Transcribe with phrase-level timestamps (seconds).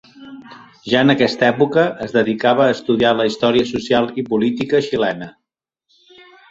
[0.93, 5.31] Ja en aquesta època es dedicava a estudiar la història social i política xilena.